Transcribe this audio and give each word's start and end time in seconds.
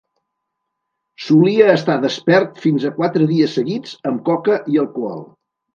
Solia 1.25 1.67
estar 1.75 1.99
despert 2.07 2.59
fins 2.67 2.89
a 2.89 2.93
quatre 2.99 3.31
dies 3.37 3.55
seguits 3.61 3.97
amb 4.13 4.29
coca 4.33 4.63
i 4.77 4.85
alcohol. 4.89 5.29